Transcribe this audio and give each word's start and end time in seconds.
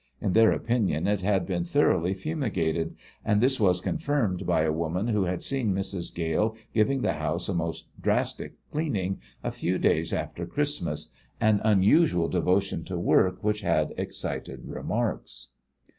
In 0.19 0.33
their 0.33 0.51
opinion 0.51 1.05
it 1.05 1.21
had 1.21 1.45
been 1.45 1.63
thoroughly 1.63 2.15
fumigated, 2.15 2.95
and 3.23 3.39
this 3.39 3.59
was 3.59 3.79
confirmed 3.79 4.47
by 4.47 4.63
a 4.63 4.73
woman 4.73 5.09
who 5.09 5.25
had 5.25 5.43
seen 5.43 5.75
Mrs. 5.75 6.11
Gale 6.15 6.55
giving 6.73 7.01
the 7.01 7.13
house 7.13 7.47
a 7.47 7.53
most 7.53 7.85
drastic 8.01 8.55
cleaning 8.71 9.19
a 9.43 9.51
few 9.51 9.77
days 9.77 10.11
after 10.11 10.47
Christmas, 10.47 11.09
an 11.39 11.61
unusual 11.63 12.29
devotion 12.29 12.83
to 12.85 12.97
work 12.97 13.43
which 13.43 13.61
had 13.61 13.93
excited 13.95 14.65
remarks. 14.65 15.49